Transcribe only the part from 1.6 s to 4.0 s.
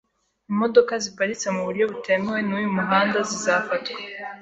buryo butemewe n’uyu muhanda zizafatwa.